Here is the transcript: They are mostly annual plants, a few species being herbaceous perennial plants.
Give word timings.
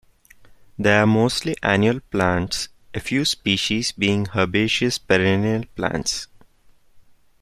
They 0.79 0.97
are 0.97 1.05
mostly 1.05 1.55
annual 1.61 1.99
plants, 1.99 2.69
a 2.91 2.99
few 2.99 3.23
species 3.23 3.91
being 3.91 4.25
herbaceous 4.35 4.97
perennial 4.97 5.65
plants. 5.75 6.25